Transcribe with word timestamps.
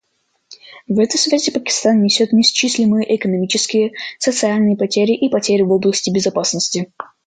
В 0.87 0.97
этой 0.99 1.19
связи 1.19 1.51
Пакистан 1.51 2.01
несет 2.01 2.33
неисчислимые 2.33 3.15
экономические, 3.17 3.91
социальные 4.17 4.75
потери 4.75 5.11
и 5.13 5.29
потери 5.29 5.61
в 5.61 5.71
области 5.71 6.09
безопасности. 6.09 6.91